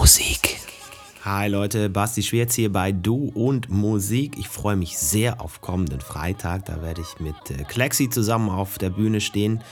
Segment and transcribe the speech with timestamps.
[0.00, 0.56] Musik.
[1.26, 4.38] Hi Leute, Basti Schwerz hier bei Du und Musik.
[4.38, 6.64] Ich freue mich sehr auf kommenden Freitag.
[6.64, 9.62] Da werde ich mit äh, Klexi zusammen auf der Bühne stehen.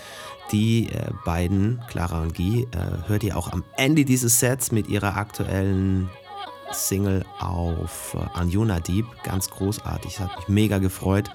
[0.53, 4.89] Die äh, beiden, Clara und Guy, äh, hört ihr auch am Ende dieses Sets mit
[4.89, 6.11] ihrer aktuellen
[6.73, 9.07] Single auf Anjuna Deep.
[9.23, 10.17] Ganz großartig.
[10.17, 11.31] Es hat mich mega gefreut,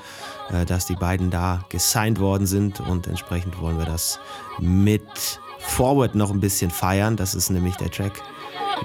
[0.67, 4.19] dass die beiden da gesigned worden sind und entsprechend wollen wir das
[4.59, 7.15] mit Forward noch ein bisschen feiern.
[7.15, 8.21] Das ist nämlich der Track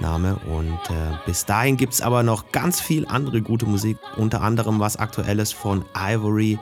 [0.00, 0.36] Name.
[0.46, 4.80] Und äh, bis dahin gibt es aber noch ganz viel andere gute Musik, unter anderem
[4.80, 6.58] was Aktuelles von Ivory.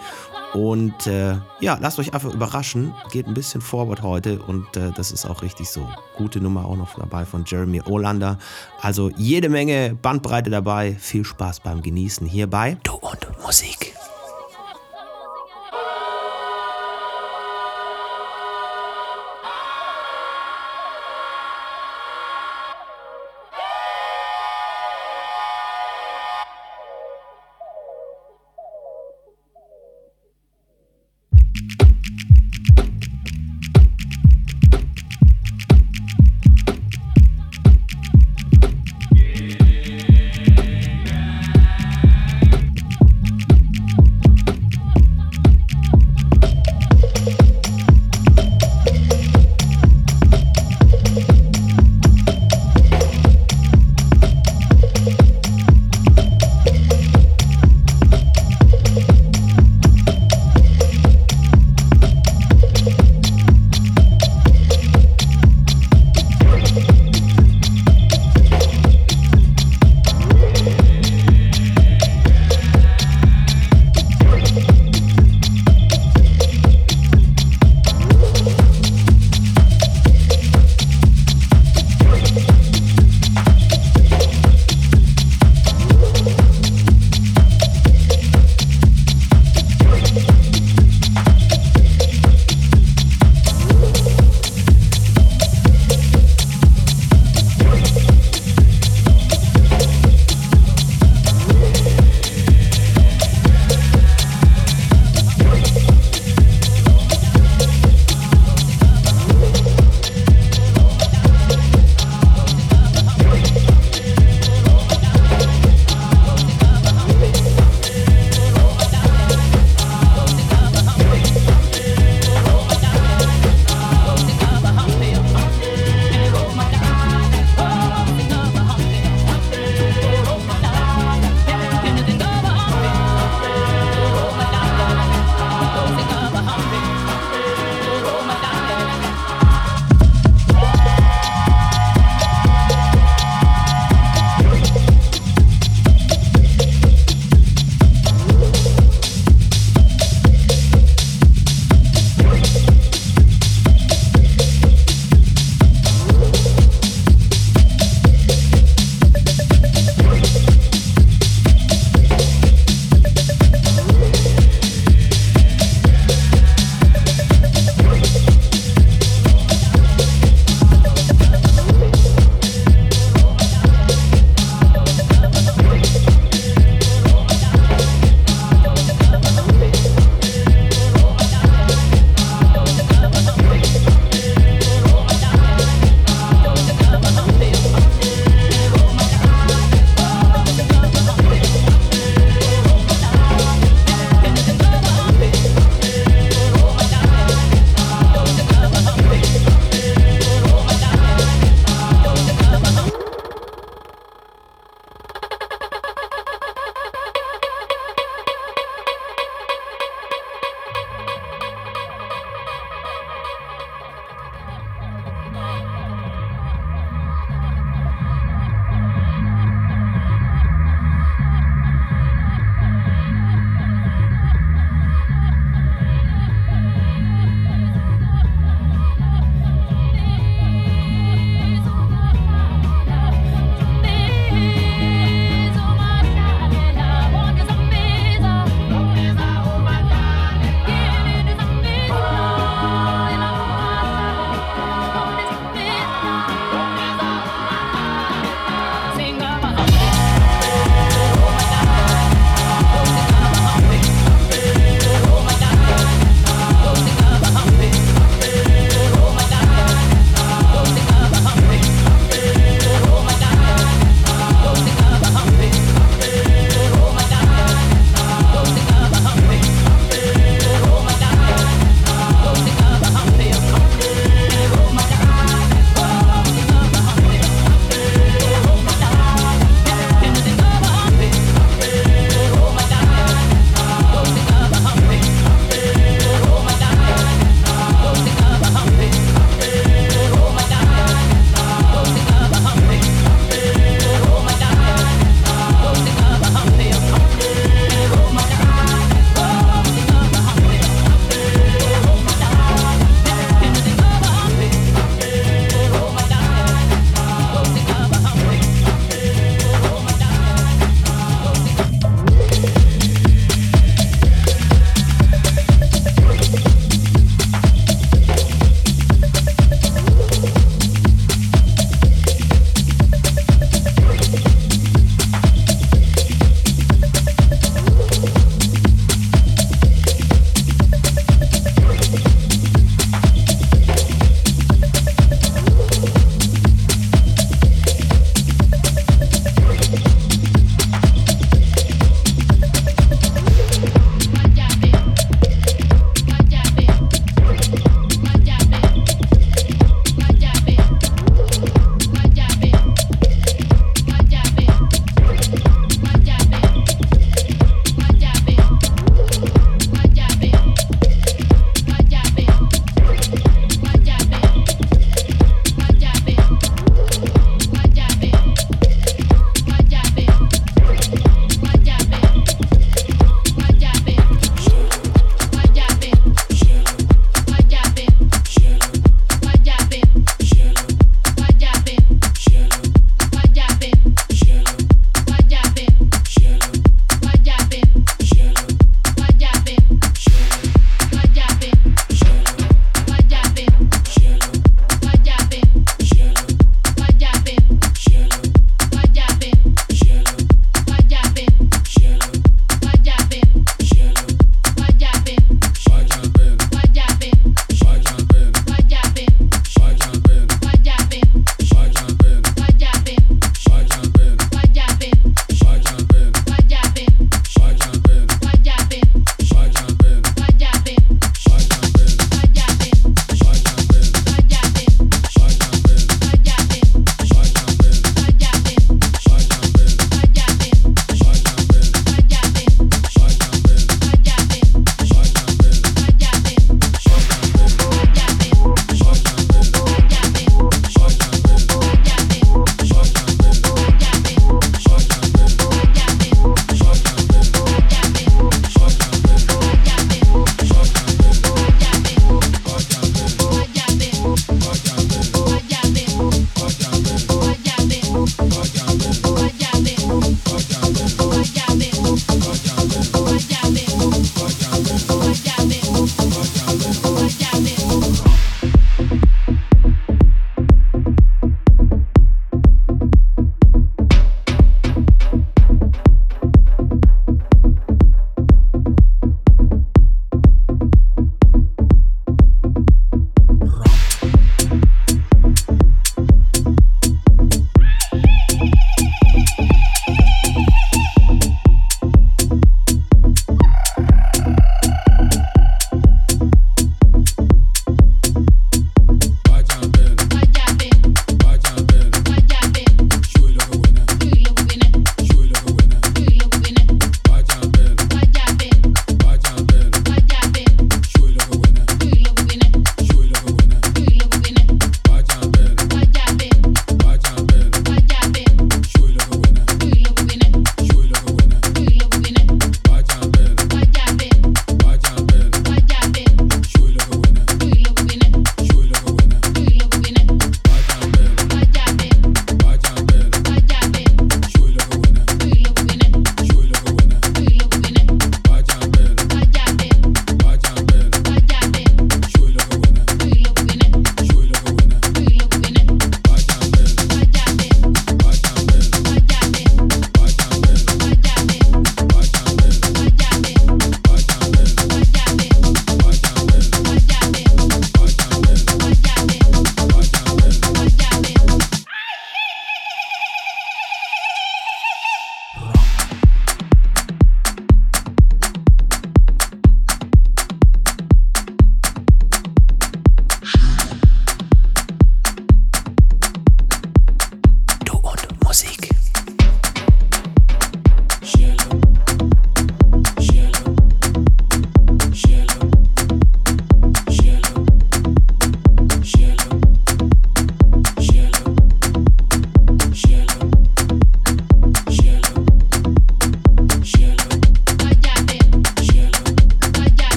[0.53, 2.95] Und äh, ja, lasst euch einfach überraschen.
[3.11, 5.87] Geht ein bisschen forward heute und äh, das ist auch richtig so.
[6.17, 8.39] Gute Nummer auch noch dabei von Jeremy Olander.
[8.81, 10.95] Also jede Menge Bandbreite dabei.
[10.95, 12.79] Viel Spaß beim Genießen hierbei.
[12.85, 13.96] Du und Musik.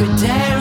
[0.00, 0.57] every day.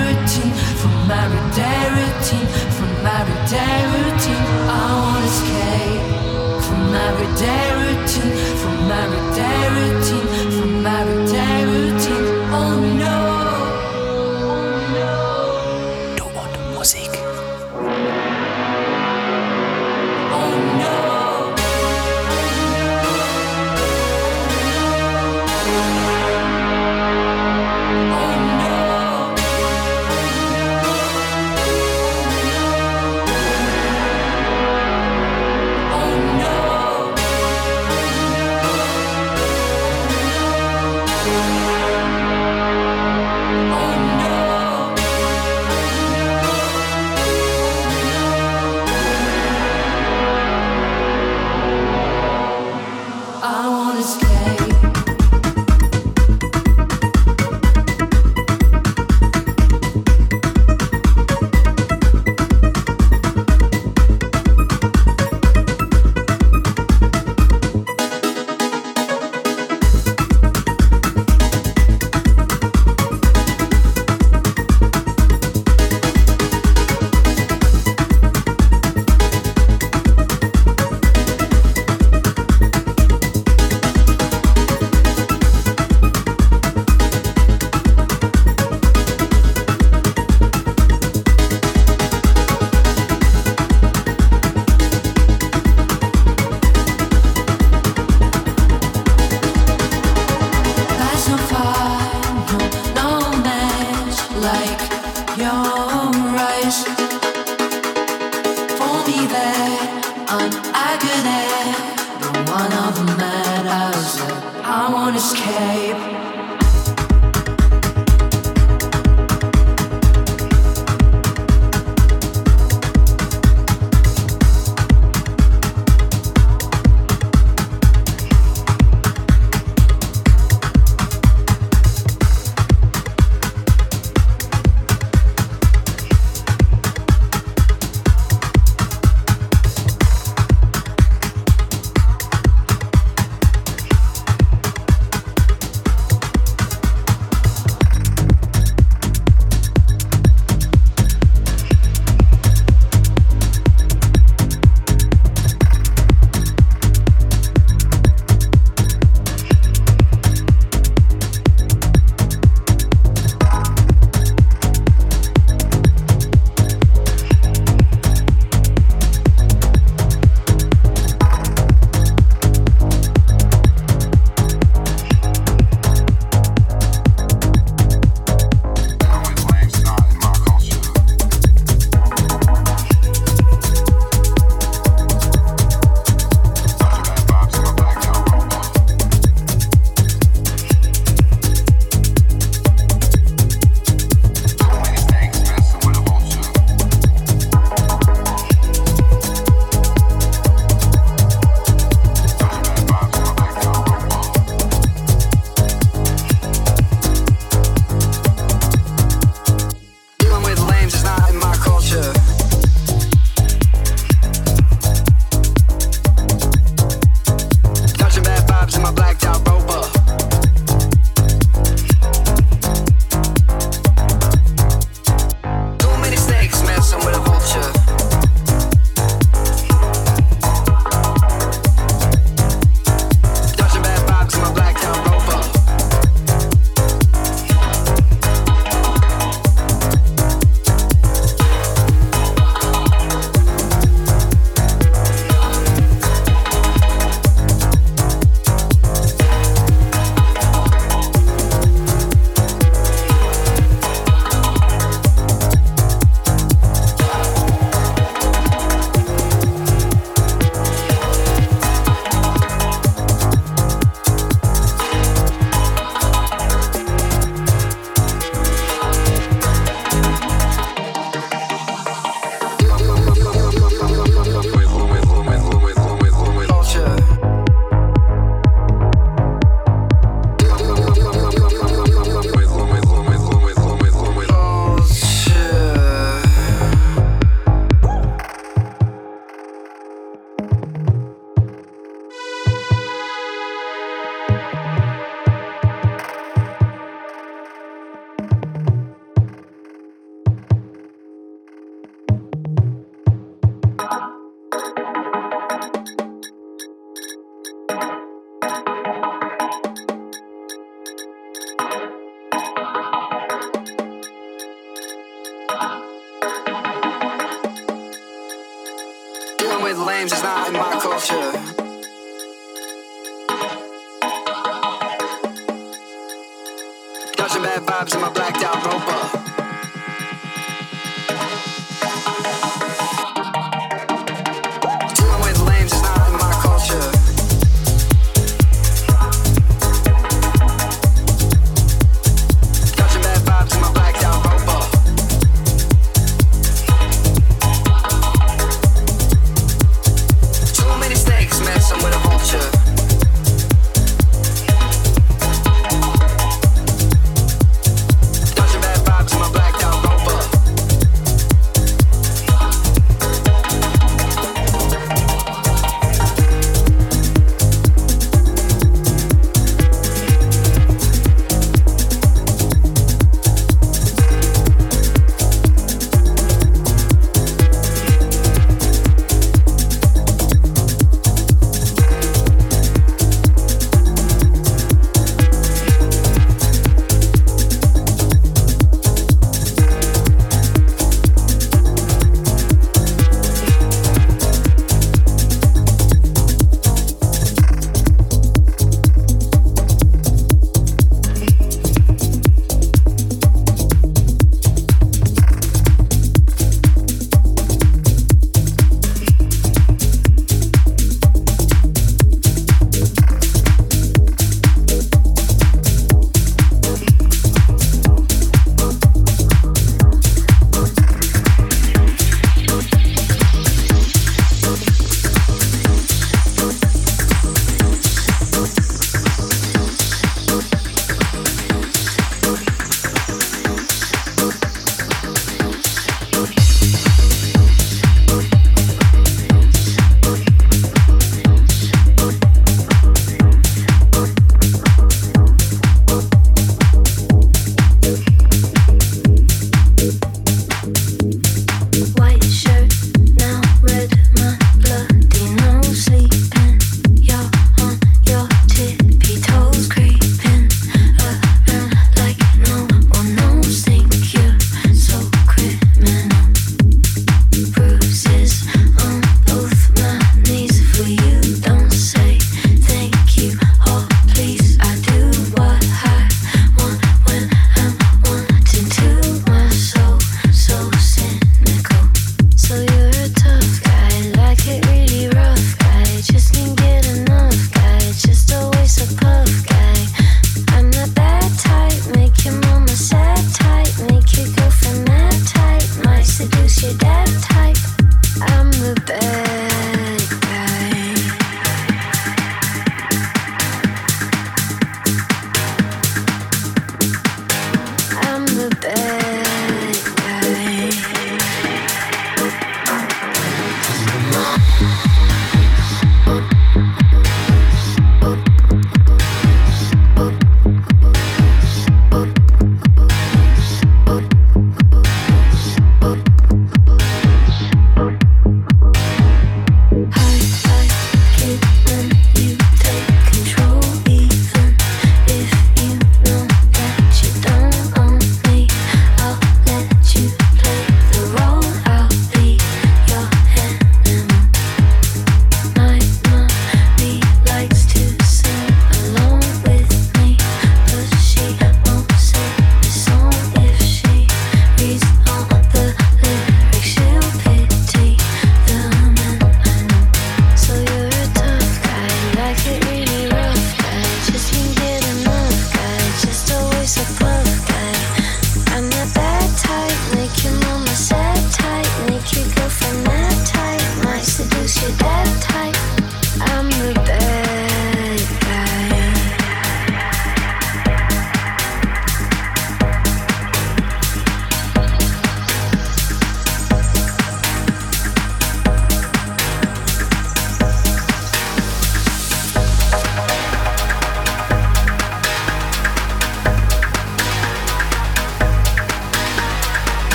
[115.17, 116.26] escape.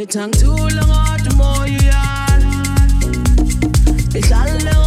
[0.00, 2.38] It took too long, the more you are.
[4.14, 4.77] It's all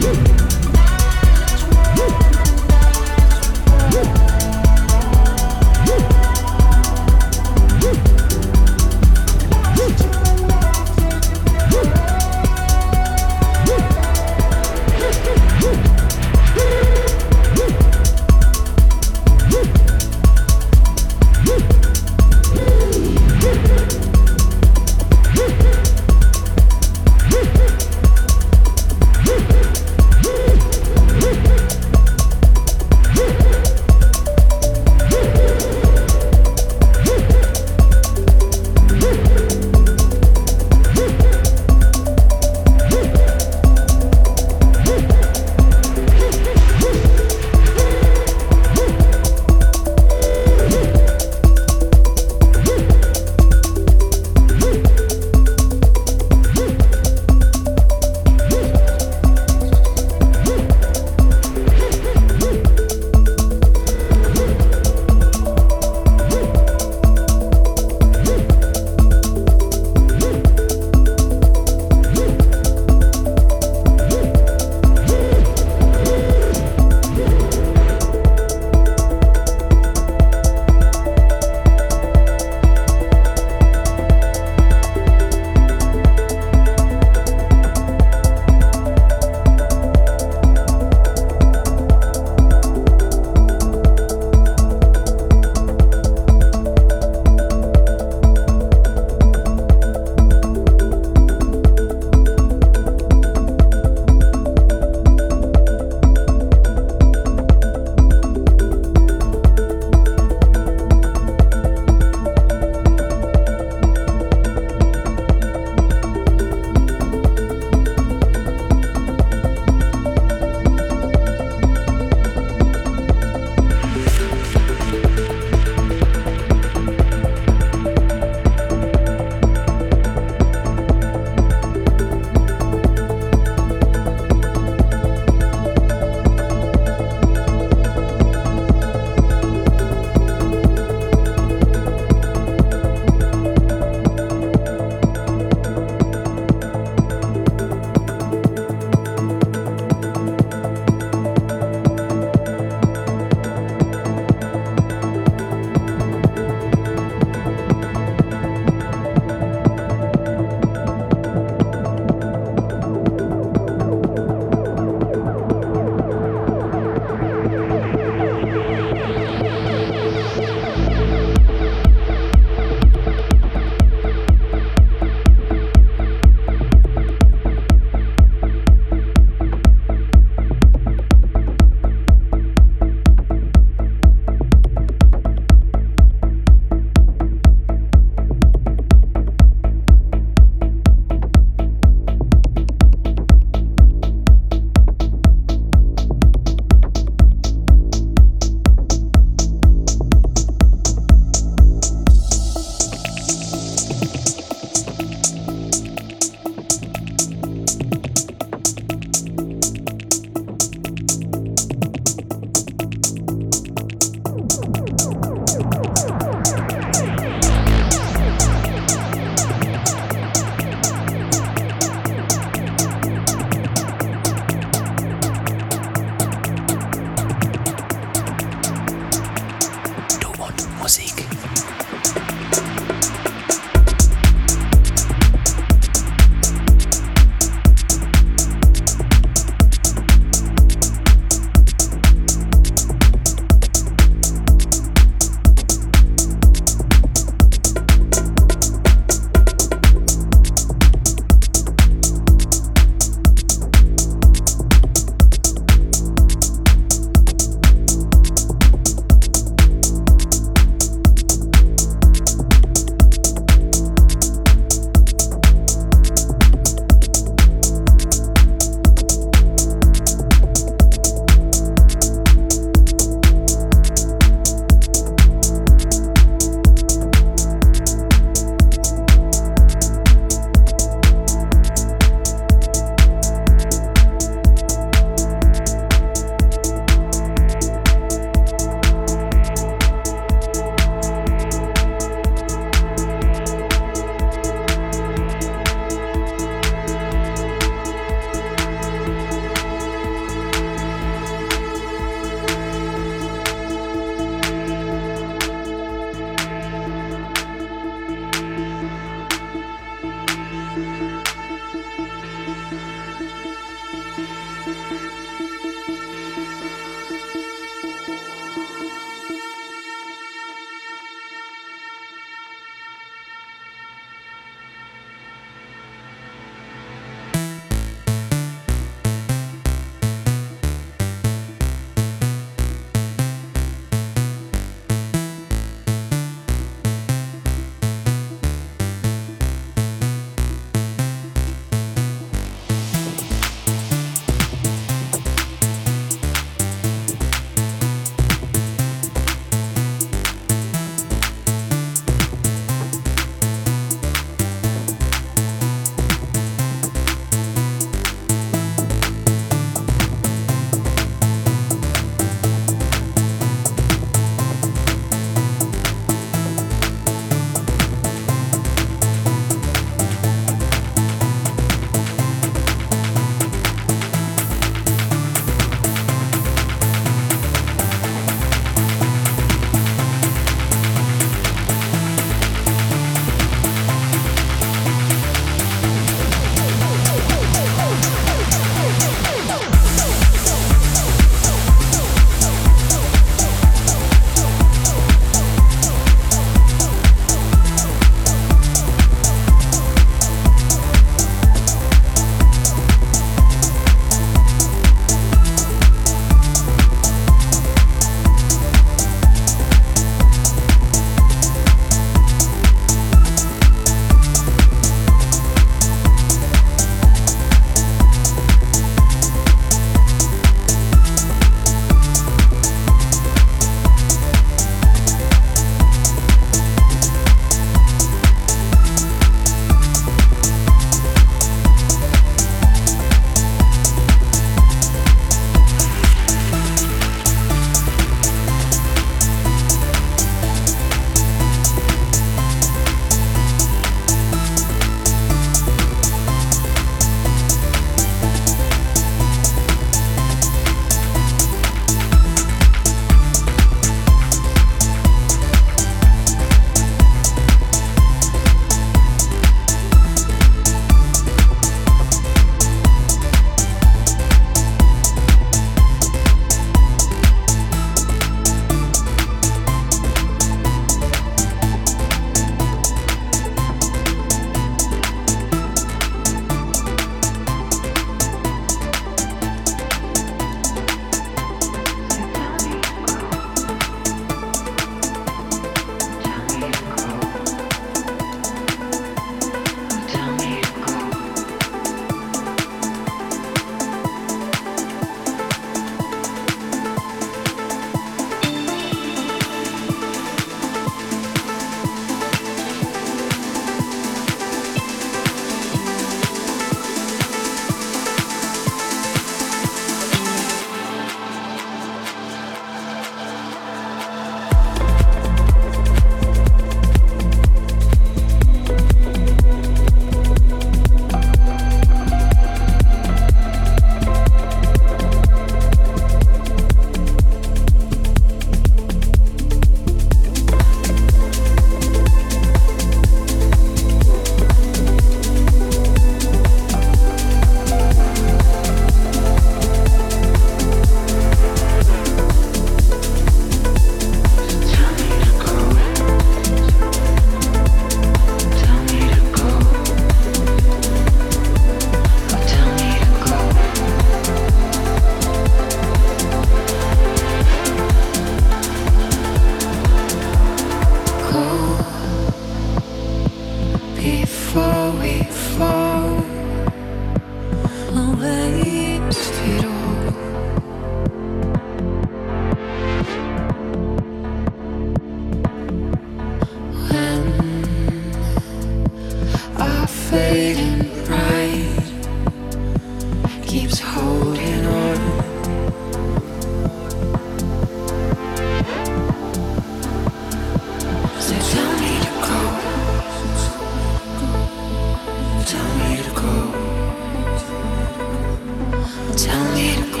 [599.17, 600.00] Tell me to go.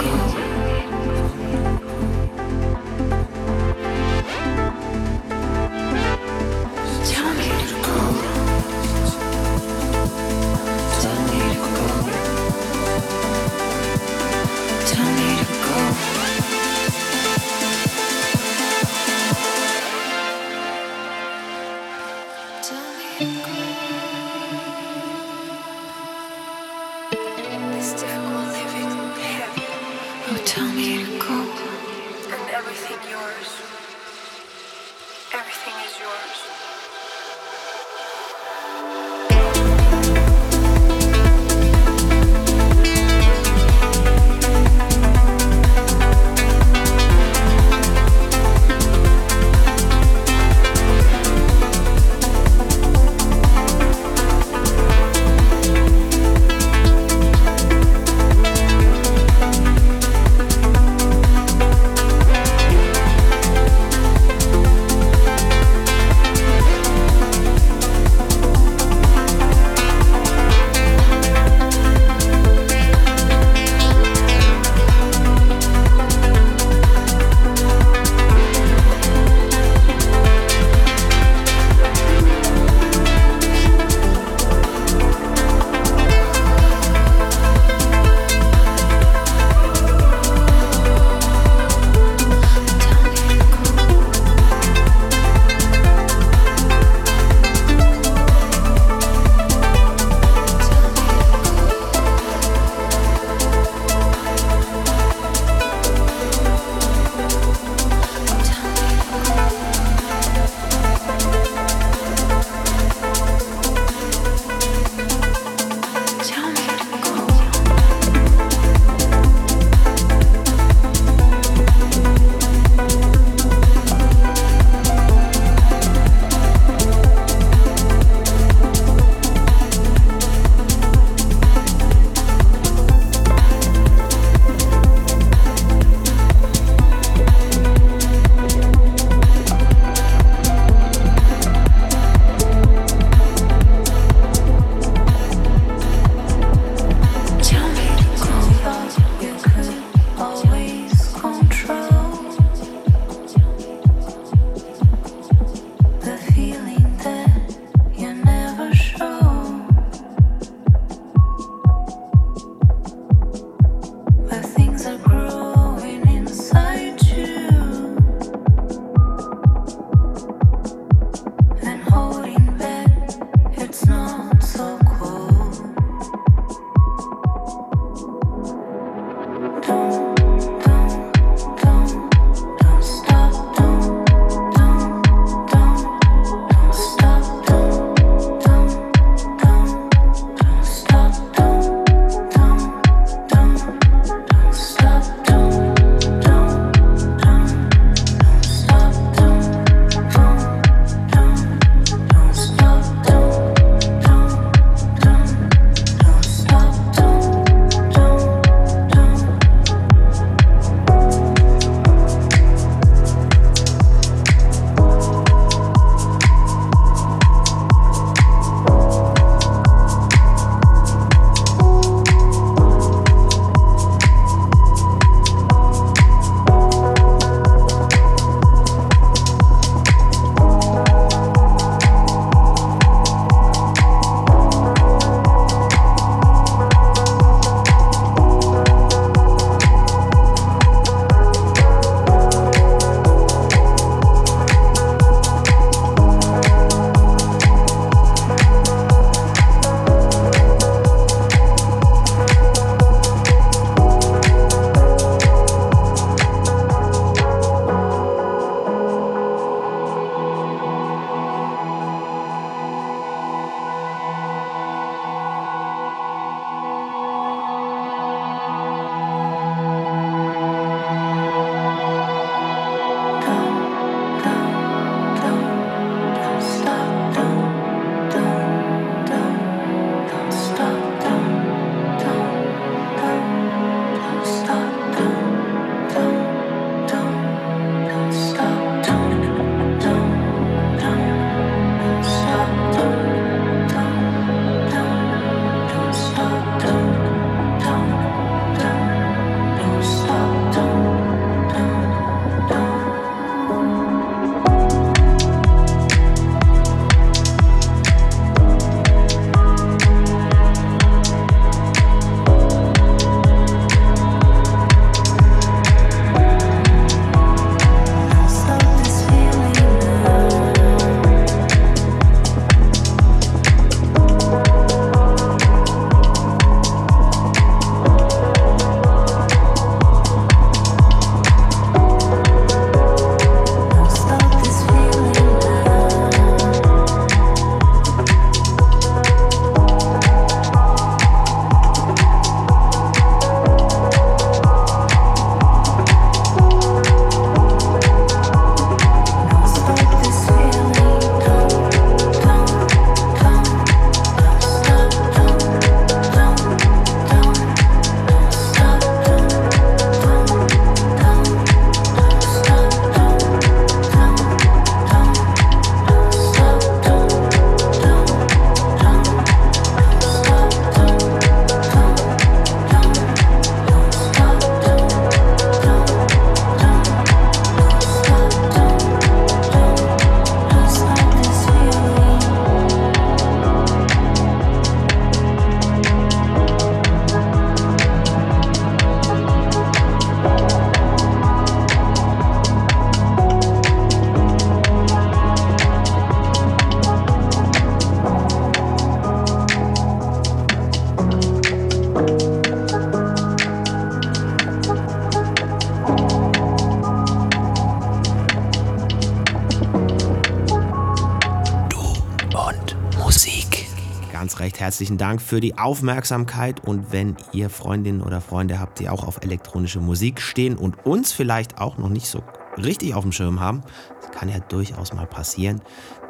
[414.81, 419.21] Herzlichen Dank für die Aufmerksamkeit und wenn ihr Freundinnen oder Freunde habt, die auch auf
[419.21, 422.23] elektronische Musik stehen und uns vielleicht auch noch nicht so
[422.57, 423.61] richtig auf dem Schirm haben,
[424.01, 425.61] das kann ja durchaus mal passieren,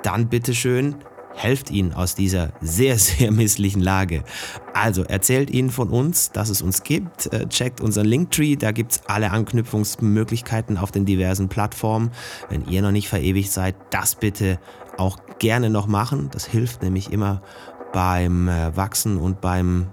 [0.04, 0.96] dann bitteschön
[1.36, 4.24] helft ihnen aus dieser sehr, sehr misslichen Lage.
[4.74, 8.94] Also erzählt ihnen von uns, dass es uns gibt, äh, checkt unseren Linktree, da gibt
[8.94, 12.12] es alle Anknüpfungsmöglichkeiten auf den diversen Plattformen.
[12.48, 14.60] Wenn ihr noch nicht verewigt seid, das bitte
[14.96, 16.30] auch gerne noch machen.
[16.32, 17.42] Das hilft nämlich immer
[17.94, 19.88] beim äh, Wachsen und beim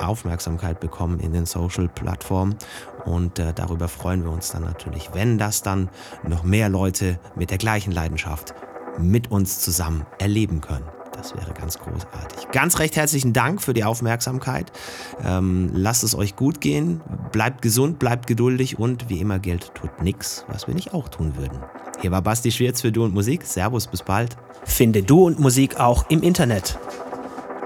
[0.00, 2.56] Aufmerksamkeit bekommen in den Social-Plattformen.
[3.04, 5.88] Und äh, darüber freuen wir uns dann natürlich, wenn das dann
[6.26, 8.54] noch mehr Leute mit der gleichen Leidenschaft
[8.98, 10.84] mit uns zusammen erleben können.
[11.12, 12.48] Das wäre ganz großartig.
[12.52, 14.70] Ganz recht herzlichen Dank für die Aufmerksamkeit.
[15.24, 17.00] Ähm, lasst es euch gut gehen.
[17.32, 21.36] Bleibt gesund, bleibt geduldig und wie immer Geld tut nichts, was wir nicht auch tun
[21.36, 21.58] würden.
[22.00, 23.44] Hier war Basti Schwierz für Du und Musik.
[23.44, 24.36] Servus, bis bald.
[24.64, 26.78] Finde Du und Musik auch im Internet.